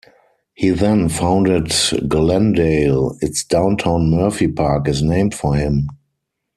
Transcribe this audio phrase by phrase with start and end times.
[0.55, 1.71] He then founded
[2.07, 5.89] Glendale; its downtown Murphy Park is named for him.